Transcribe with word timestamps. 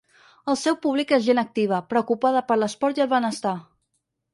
El 0.53 0.55
seu 0.61 0.77
públic 0.85 1.13
és 1.19 1.21
gent 1.29 1.43
activa, 1.43 1.83
preocupada 1.95 2.45
per 2.51 2.61
l’esport 2.61 3.03
i 3.05 3.09
el 3.09 3.15
benestar. 3.17 3.59